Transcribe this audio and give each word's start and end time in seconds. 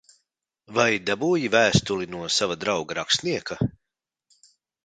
Vai 0.77 0.85
dabūji 1.09 1.51
vēstuli 1.57 2.09
no 2.15 2.31
sava 2.39 2.57
drauga 2.65 2.99
rakstnieka? 3.01 3.59